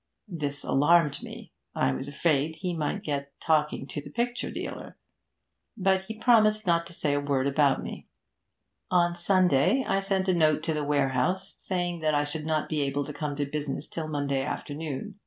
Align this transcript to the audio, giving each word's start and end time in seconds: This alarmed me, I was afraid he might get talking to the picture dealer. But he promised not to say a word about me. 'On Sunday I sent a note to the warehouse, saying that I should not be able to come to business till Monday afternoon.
This 0.27 0.63
alarmed 0.63 1.21
me, 1.21 1.51
I 1.75 1.91
was 1.91 2.07
afraid 2.07 2.55
he 2.55 2.73
might 2.75 3.03
get 3.03 3.39
talking 3.39 3.85
to 3.85 4.01
the 4.01 4.09
picture 4.09 4.49
dealer. 4.49 4.97
But 5.77 6.05
he 6.05 6.17
promised 6.17 6.65
not 6.65 6.87
to 6.87 6.93
say 6.93 7.13
a 7.13 7.19
word 7.19 7.45
about 7.45 7.83
me. 7.83 8.07
'On 8.89 9.13
Sunday 9.13 9.83
I 9.87 9.99
sent 9.99 10.27
a 10.27 10.33
note 10.33 10.63
to 10.63 10.73
the 10.73 10.83
warehouse, 10.83 11.53
saying 11.59 11.99
that 11.99 12.15
I 12.15 12.23
should 12.23 12.47
not 12.47 12.67
be 12.67 12.81
able 12.81 13.03
to 13.05 13.13
come 13.13 13.35
to 13.35 13.45
business 13.45 13.87
till 13.87 14.07
Monday 14.07 14.41
afternoon. 14.41 15.19